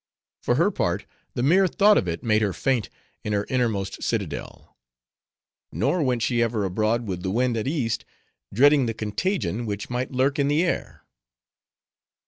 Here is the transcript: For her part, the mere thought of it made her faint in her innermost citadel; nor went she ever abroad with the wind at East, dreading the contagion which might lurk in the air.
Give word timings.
For 0.41 0.55
her 0.55 0.71
part, 0.71 1.05
the 1.35 1.43
mere 1.43 1.67
thought 1.67 1.95
of 1.95 2.07
it 2.07 2.23
made 2.23 2.41
her 2.41 2.53
faint 2.53 2.89
in 3.23 3.33
her 3.33 3.45
innermost 3.49 4.01
citadel; 4.01 4.75
nor 5.71 6.01
went 6.01 6.23
she 6.23 6.41
ever 6.41 6.65
abroad 6.65 7.05
with 7.05 7.21
the 7.21 7.29
wind 7.29 7.55
at 7.55 7.67
East, 7.67 8.03
dreading 8.51 8.87
the 8.87 8.95
contagion 8.95 9.67
which 9.67 9.91
might 9.91 10.11
lurk 10.11 10.39
in 10.39 10.47
the 10.47 10.63
air. 10.63 11.03